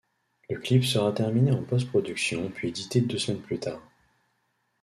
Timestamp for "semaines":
3.19-3.43